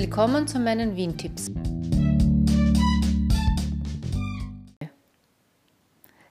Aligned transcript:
Willkommen 0.00 0.46
zu 0.46 0.60
meinen 0.60 0.94
Wien-Tipps. 0.94 1.50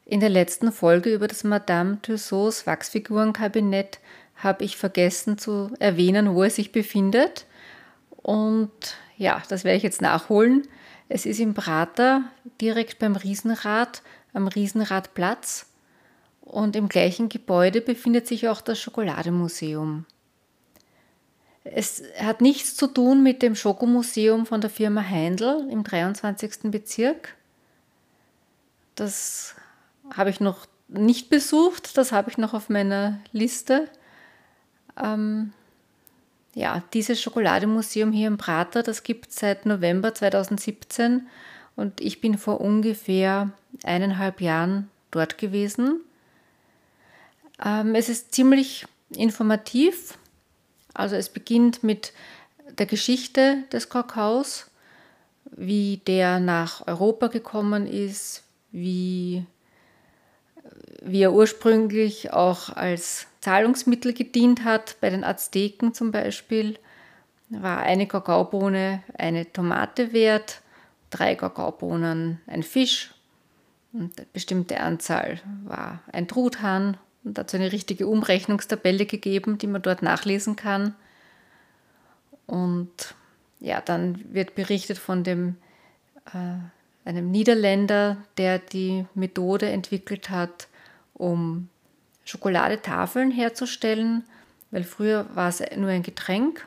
In 0.06 0.22
der 0.22 0.30
letzten 0.30 0.72
Folge 0.72 1.14
über 1.14 1.28
das 1.28 1.44
Madame 1.44 2.02
Tussauds 2.02 2.66
Wachsfigurenkabinett 2.66 4.00
habe 4.38 4.64
ich 4.64 4.78
vergessen 4.78 5.38
zu 5.38 5.70
erwähnen, 5.80 6.34
wo 6.34 6.46
es 6.46 6.56
sich 6.56 6.72
befindet. 6.72 7.46
Und 8.16 8.72
ja, 9.18 9.44
das 9.50 9.66
werde 9.66 9.76
ich 9.76 9.84
jetzt 9.84 10.02
nachholen. 10.02 10.66
Es 11.10 11.26
ist 11.26 11.42
im 11.42 11.54
Prater, 11.54 12.24
direkt 12.62 13.00
beim 13.00 13.18
Riesenrad, 13.18 14.02
am 14.34 14.48
Riesenradplatz. 14.48 15.66
Und 16.40 16.78
im 16.78 16.88
gleichen 16.88 17.28
Gebäude 17.28 17.82
befindet 17.82 18.28
sich 18.28 18.48
auch 18.48 18.62
das 18.62 18.80
Schokolademuseum. 18.80 20.06
Es 21.74 22.04
hat 22.20 22.42
nichts 22.42 22.76
zu 22.76 22.88
tun 22.88 23.24
mit 23.24 23.42
dem 23.42 23.56
Schokomuseum 23.56 24.46
von 24.46 24.62
der 24.62 24.70
Firma 24.70 25.02
Heindl 25.02 25.68
im 25.70 25.84
23. 25.84 26.72
Bezirk. 26.72 27.36
Das 28.96 29.56
habe 30.16 30.30
ich 30.30 30.40
noch 30.40 30.66
nicht 30.88 31.30
besucht, 31.30 31.98
das 31.98 32.12
habe 32.12 32.30
ich 32.30 32.38
noch 32.38 32.54
auf 32.54 32.70
meiner 32.70 33.20
Liste. 33.32 33.90
Ähm, 35.02 35.54
ja, 36.54 36.82
dieses 36.94 37.22
Schokolademuseum 37.22 38.12
hier 38.12 38.28
im 38.28 38.38
Prater, 38.38 38.84
das 38.84 39.04
gibt 39.04 39.30
es 39.30 39.36
seit 39.36 39.66
November 39.66 40.14
2017 40.14 41.28
und 41.76 42.02
ich 42.02 42.22
bin 42.22 42.38
vor 42.38 42.62
ungefähr 42.62 43.52
eineinhalb 43.84 44.42
Jahren 44.42 44.90
dort 45.12 45.38
gewesen. 45.38 46.02
Ähm, 47.64 47.94
es 47.94 48.10
ist 48.10 48.34
ziemlich 48.34 48.86
informativ, 49.16 50.18
also 50.98 51.16
es 51.16 51.30
beginnt 51.30 51.84
mit 51.84 52.14
der 52.78 52.86
Geschichte 52.86 53.64
des 53.72 53.90
Kakaos, 53.90 54.70
wie 55.46 56.02
der 56.08 56.40
nach 56.40 56.86
Europa 56.88 57.28
gekommen 57.28 57.88
ist, 57.88 58.44
wie 58.72 59.46
wie 61.02 61.22
er 61.22 61.34
ursprünglich 61.34 62.34
auch 62.34 62.70
als 62.76 63.28
Zahlungsmittel 63.40 64.14
gedient 64.14 64.66
hat, 64.66 64.98
bei 65.00 65.10
den 65.10 65.24
Azteken 65.24 65.94
zum 65.94 66.12
Beispiel, 66.12 66.78
war 67.50 67.80
eine 67.80 68.08
Kakaobohne 68.08 69.04
eine 69.18 69.52
Tomate 69.52 70.12
wert, 70.12 70.62
drei 71.10 71.36
Kakaobohnen 71.36 72.42
ein 72.46 72.64
Fisch 72.64 73.14
und 73.94 74.18
eine 74.18 74.28
bestimmte 74.34 74.82
Anzahl 74.82 75.40
war 75.64 76.02
ein 76.12 76.28
Truthahn 76.28 76.98
und 77.28 77.38
dazu 77.38 77.58
eine 77.58 77.74
richtige 77.74 78.08
Umrechnungstabelle 78.08 79.06
gegeben, 79.06 79.58
die 79.58 79.68
man 79.68 79.82
dort 79.82 80.02
nachlesen 80.02 80.56
kann. 80.56 80.96
Und 82.46 83.16
ja, 83.60 83.82
dann 83.82 84.34
wird 84.34 84.56
berichtet 84.56 84.98
von 84.98 85.26
dem 85.26 85.58
äh, 86.34 87.08
einem 87.08 87.30
Niederländer, 87.30 88.18
der 88.38 88.60
die 88.60 89.06
Methode 89.14 89.70
entwickelt 89.70 90.30
hat, 90.30 90.68
um 91.14 91.68
Schokoladetafeln 92.24 93.32
herzustellen, 93.32 94.24
weil 94.72 94.86
früher 94.86 95.28
war 95.36 95.50
es 95.50 95.62
nur 95.76 95.90
ein 95.90 96.04
Getränk. 96.04 96.66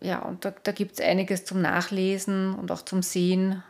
Ja, 0.00 0.20
und 0.20 0.46
da, 0.46 0.54
da 0.62 0.72
gibt 0.72 0.92
es 0.92 1.00
einiges 1.00 1.44
zum 1.44 1.60
Nachlesen 1.60 2.54
und 2.54 2.70
auch 2.70 2.82
zum 2.82 3.02
Sehen. 3.02 3.62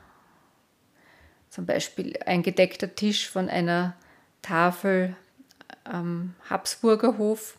Zum 1.51 1.67
Beispiel 1.67 2.17
ein 2.25 2.45
gedeckter 2.45 2.95
Tisch 2.95 3.29
von 3.29 3.49
einer 3.49 3.97
Tafel 4.43 5.17
am 5.85 6.35
Habsburger 6.51 7.17
Hof. 7.19 7.59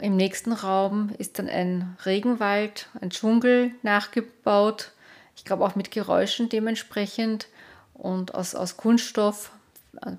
Im 0.00 0.16
nächsten 0.16 0.52
Raum 0.52 1.10
ist 1.18 1.38
dann 1.38 1.48
ein 1.48 1.96
Regenwald, 2.04 2.88
ein 3.00 3.10
Dschungel 3.10 3.72
nachgebaut. 3.82 4.92
Ich 5.36 5.44
glaube 5.44 5.64
auch 5.64 5.74
mit 5.74 5.90
Geräuschen 5.90 6.48
dementsprechend 6.48 7.48
und 7.94 8.34
aus, 8.34 8.54
aus 8.54 8.76
Kunststoff, 8.76 9.52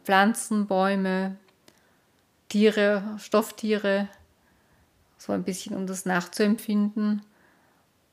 Pflanzen, 0.03 0.67
Bäume, 0.67 1.37
Tiere, 2.49 3.03
Stofftiere, 3.19 4.07
so 5.17 5.33
ein 5.33 5.43
bisschen 5.43 5.75
um 5.75 5.87
das 5.87 6.05
nachzuempfinden 6.05 7.21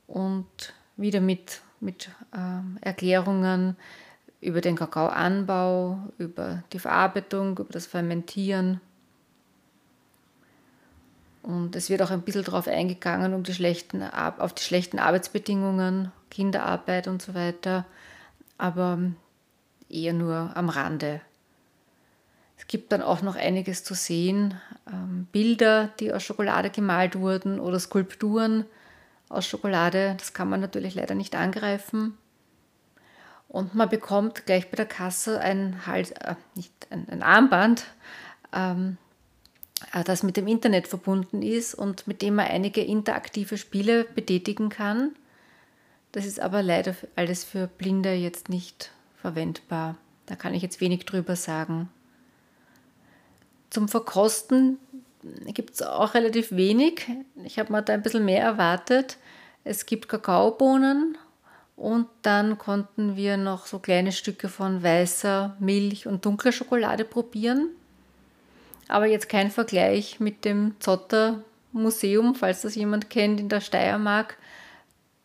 und 0.07 0.73
wieder 0.95 1.21
mit, 1.21 1.61
mit 1.79 2.09
äh, 2.33 2.85
Erklärungen 2.85 3.75
über 4.41 4.61
den 4.61 4.75
Kakaoanbau, 4.75 5.99
über 6.17 6.63
die 6.73 6.79
Verarbeitung, 6.79 7.57
über 7.57 7.71
das 7.71 7.87
Fermentieren. 7.87 8.81
Und 11.41 11.75
es 11.75 11.89
wird 11.89 12.01
auch 12.01 12.11
ein 12.11 12.21
bisschen 12.21 12.43
darauf 12.43 12.67
eingegangen, 12.67 13.33
um 13.33 13.43
die 13.43 13.53
schlechten, 13.53 14.03
auf 14.03 14.53
die 14.53 14.63
schlechten 14.63 14.99
Arbeitsbedingungen, 14.99 16.11
Kinderarbeit 16.29 17.07
und 17.07 17.21
so 17.21 17.33
weiter. 17.33 17.85
Aber 18.57 18.99
eher 19.89 20.13
nur 20.13 20.51
am 20.55 20.69
Rande. 20.69 21.21
Es 22.57 22.67
gibt 22.67 22.91
dann 22.91 23.01
auch 23.01 23.21
noch 23.21 23.35
einiges 23.35 23.83
zu 23.83 23.93
sehen. 23.93 24.55
Ähm, 24.91 25.27
Bilder, 25.31 25.89
die 25.99 26.11
aus 26.11 26.23
Schokolade 26.23 26.69
gemalt 26.69 27.17
wurden 27.17 27.59
oder 27.59 27.79
Skulpturen 27.79 28.65
aus 29.29 29.47
Schokolade. 29.47 30.15
Das 30.17 30.33
kann 30.33 30.49
man 30.49 30.59
natürlich 30.59 30.95
leider 30.95 31.15
nicht 31.15 31.35
angreifen. 31.35 32.17
Und 33.57 33.73
man 33.73 33.89
bekommt 33.89 34.45
gleich 34.45 34.69
bei 34.69 34.75
der 34.75 34.85
Kasse 34.85 35.41
ein, 35.41 35.87
Hals, 35.87 36.11
äh, 36.11 36.35
nicht 36.53 36.71
ein, 36.91 37.09
ein 37.09 37.23
Armband, 37.23 37.85
ähm, 38.53 38.97
äh, 39.93 40.03
das 40.03 40.21
mit 40.21 40.37
dem 40.37 40.45
Internet 40.45 40.87
verbunden 40.87 41.41
ist 41.41 41.73
und 41.73 42.05
mit 42.05 42.21
dem 42.21 42.35
man 42.35 42.45
einige 42.45 42.83
interaktive 42.83 43.57
Spiele 43.57 44.03
betätigen 44.03 44.69
kann. 44.69 45.15
Das 46.11 46.27
ist 46.27 46.39
aber 46.39 46.61
leider 46.61 46.95
alles 47.15 47.43
für 47.43 47.65
Blinde 47.65 48.13
jetzt 48.13 48.47
nicht 48.47 48.91
verwendbar. 49.19 49.95
Da 50.27 50.35
kann 50.35 50.53
ich 50.53 50.61
jetzt 50.61 50.79
wenig 50.79 51.07
drüber 51.07 51.35
sagen. 51.35 51.89
Zum 53.71 53.87
Verkosten 53.87 54.77
gibt 55.47 55.73
es 55.73 55.81
auch 55.81 56.13
relativ 56.13 56.51
wenig. 56.51 57.07
Ich 57.43 57.57
habe 57.57 57.73
mir 57.73 57.81
da 57.81 57.93
ein 57.93 58.03
bisschen 58.03 58.23
mehr 58.23 58.43
erwartet. 58.43 59.17
Es 59.63 59.87
gibt 59.87 60.09
Kakaobohnen 60.09 61.17
und 61.77 62.07
dann 62.23 62.57
konnten 62.57 63.15
wir 63.15 63.37
noch 63.37 63.67
so 63.67 63.77
kleine 63.77 64.11
Stücke 64.11 64.49
von 64.49 64.81
weißer 64.81 65.55
Milch 65.59 66.07
und 66.07 66.25
dunkler 66.25 66.51
Schokolade 66.51 67.05
probieren. 67.05 67.69
Aber 68.87 69.05
jetzt 69.05 69.29
kein 69.29 69.51
Vergleich 69.51 70.19
mit 70.19 70.43
dem 70.43 70.75
Zotter 70.79 71.43
Museum, 71.71 72.33
falls 72.33 72.63
das 72.63 72.73
jemand 72.73 73.11
kennt 73.11 73.39
in 73.39 73.47
der 73.47 73.61
Steiermark. 73.61 74.37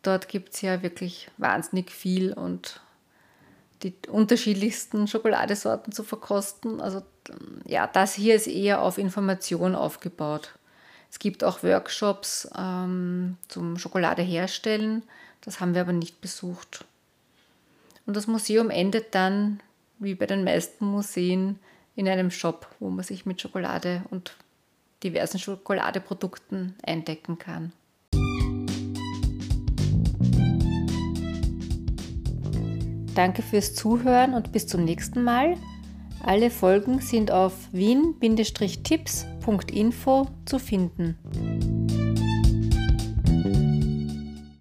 Dort 0.03 0.27
gibt 0.27 0.53
es 0.53 0.61
ja 0.61 0.83
wirklich 0.83 1.29
wahnsinnig 1.37 1.89
viel 1.89 2.33
und 2.33 2.81
die 3.81 3.93
unterschiedlichsten 4.07 5.07
Schokoladesorten 5.07 5.91
zu 5.91 6.03
verkosten. 6.03 6.81
Also 6.81 7.01
ja, 7.65 7.87
das 7.87 8.13
hier 8.13 8.35
ist 8.35 8.47
eher 8.47 8.83
auf 8.83 8.99
Information 8.99 9.73
aufgebaut. 9.73 10.53
Es 11.13 11.19
gibt 11.19 11.43
auch 11.43 11.61
Workshops 11.61 12.49
ähm, 12.57 13.37
zum 13.47 13.77
Schokolade 13.77 14.23
herstellen. 14.23 15.03
Das 15.41 15.59
haben 15.59 15.75
wir 15.75 15.81
aber 15.81 15.93
nicht 15.93 16.21
besucht. 16.21 16.85
Und 18.07 18.17
das 18.17 18.25
Museum 18.25 18.71
endet 18.71 19.13
dann, 19.13 19.59
wie 19.99 20.15
bei 20.15 20.25
den 20.25 20.43
meisten 20.43 20.87
Museen, 20.87 21.59
in 21.95 22.09
einem 22.09 22.31
Shop, 22.31 22.67
wo 22.79 22.89
man 22.89 23.05
sich 23.05 23.27
mit 23.27 23.39
Schokolade 23.39 24.01
und 24.09 24.35
diversen 25.03 25.37
Schokoladeprodukten 25.37 26.73
eindecken 26.83 27.37
kann. 27.37 27.73
Danke 33.13 33.43
fürs 33.43 33.75
Zuhören 33.75 34.33
und 34.33 34.51
bis 34.51 34.65
zum 34.65 34.83
nächsten 34.83 35.23
Mal. 35.23 35.57
Alle 36.25 36.49
Folgen 36.49 37.01
sind 37.01 37.31
auf 37.31 37.51
wien-tipps.info 37.73 40.27
zu 40.45 40.57
finden. 40.57 41.17